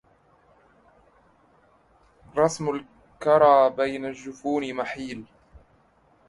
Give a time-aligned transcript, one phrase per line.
[2.37, 5.25] رسم الكرى بين الجفون محيل